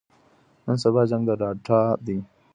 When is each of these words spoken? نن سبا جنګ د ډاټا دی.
نن 0.65 0.75
سبا 0.83 1.01
جنګ 1.09 1.23
د 1.27 1.31
ډاټا 1.41 1.81
دی. 2.05 2.17